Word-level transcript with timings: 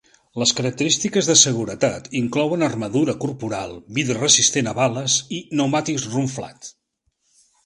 Les 0.43 0.51
característiques 0.59 1.27
de 1.31 1.35
seguretat 1.41 2.09
inclouen 2.21 2.67
armadura 2.69 3.15
corporal, 3.27 3.77
vidre 3.99 4.17
resistent 4.23 4.71
a 4.73 4.75
bales 4.81 5.19
i 5.41 5.45
pneumàtics 5.53 6.09
run-flat. 6.17 6.73